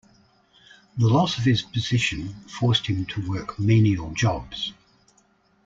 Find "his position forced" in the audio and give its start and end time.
1.43-2.87